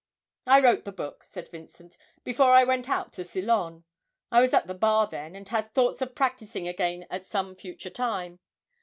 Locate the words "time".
7.91-8.39